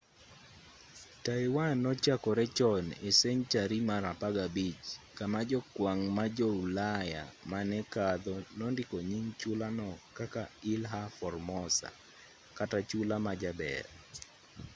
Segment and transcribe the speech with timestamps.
[1.25, 4.73] taiwan nochakore chon e senchari mar 15
[5.17, 10.43] kama jokwang' ma jo-ulaya mane kadho nondiko nying chula no kaka
[10.73, 11.89] ilha formosa
[12.57, 13.85] kata chula ma jaber